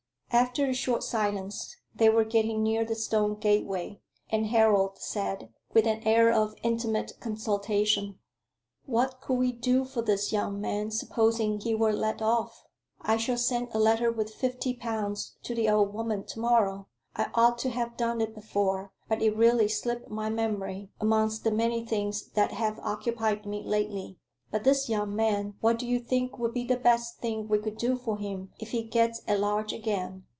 [0.33, 5.85] After a short silence, they were getting near the stone gateway, and Harold said, with
[5.85, 8.17] an air of intimate consultation
[8.85, 12.63] "What could we do for this young man, supposing he were let off?
[13.01, 16.87] I shall send a letter with fifty pounds to the old woman to morrow.
[17.13, 21.51] I ought to have done it before, but it really slipped my memory, amongst the
[21.51, 24.17] many things that have occupied me lately.
[24.49, 27.77] But this young man what do you think would be the best thing we could
[27.77, 30.25] do for him, if he gets at large again.